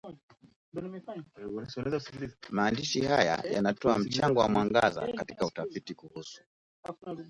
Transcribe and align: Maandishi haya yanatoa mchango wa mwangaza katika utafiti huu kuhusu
Maandishi 2.49 3.01
haya 3.01 3.37
yanatoa 3.51 3.99
mchango 3.99 4.39
wa 4.39 4.49
mwangaza 4.49 5.07
katika 5.17 5.45
utafiti 5.45 5.93
huu 5.93 6.07
kuhusu 6.07 6.41